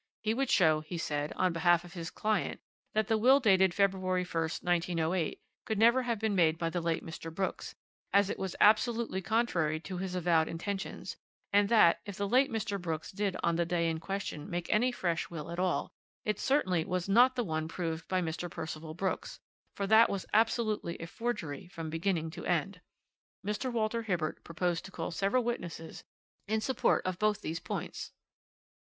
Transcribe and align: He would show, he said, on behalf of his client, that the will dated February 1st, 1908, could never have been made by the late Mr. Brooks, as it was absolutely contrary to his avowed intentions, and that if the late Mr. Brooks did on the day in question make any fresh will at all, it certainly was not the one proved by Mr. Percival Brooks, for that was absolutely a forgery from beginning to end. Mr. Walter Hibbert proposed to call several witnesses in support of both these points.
He 0.23 0.33
would 0.33 0.49
show, 0.49 0.79
he 0.79 0.97
said, 0.97 1.31
on 1.33 1.53
behalf 1.53 1.83
of 1.83 1.93
his 1.93 2.09
client, 2.09 2.59
that 2.95 3.07
the 3.07 3.19
will 3.19 3.39
dated 3.39 3.71
February 3.71 4.25
1st, 4.25 4.63
1908, 4.63 5.39
could 5.65 5.77
never 5.77 6.01
have 6.01 6.17
been 6.17 6.33
made 6.33 6.57
by 6.57 6.71
the 6.71 6.81
late 6.81 7.05
Mr. 7.05 7.31
Brooks, 7.31 7.75
as 8.11 8.27
it 8.27 8.39
was 8.39 8.55
absolutely 8.59 9.21
contrary 9.21 9.79
to 9.81 9.97
his 9.99 10.15
avowed 10.15 10.47
intentions, 10.47 11.17
and 11.53 11.69
that 11.69 12.01
if 12.03 12.17
the 12.17 12.27
late 12.27 12.49
Mr. 12.49 12.81
Brooks 12.81 13.11
did 13.11 13.37
on 13.43 13.57
the 13.57 13.63
day 13.67 13.87
in 13.91 13.99
question 13.99 14.49
make 14.49 14.65
any 14.71 14.91
fresh 14.91 15.29
will 15.29 15.51
at 15.51 15.59
all, 15.59 15.91
it 16.25 16.39
certainly 16.39 16.83
was 16.83 17.07
not 17.07 17.35
the 17.35 17.43
one 17.43 17.67
proved 17.67 18.07
by 18.07 18.23
Mr. 18.23 18.49
Percival 18.49 18.95
Brooks, 18.95 19.39
for 19.75 19.85
that 19.85 20.09
was 20.09 20.25
absolutely 20.33 20.97
a 20.97 21.05
forgery 21.05 21.67
from 21.67 21.91
beginning 21.91 22.31
to 22.31 22.43
end. 22.47 22.81
Mr. 23.45 23.71
Walter 23.71 24.01
Hibbert 24.01 24.43
proposed 24.43 24.83
to 24.85 24.91
call 24.91 25.11
several 25.11 25.43
witnesses 25.43 26.03
in 26.47 26.59
support 26.59 27.05
of 27.05 27.19
both 27.19 27.41
these 27.41 27.59
points. 27.59 28.11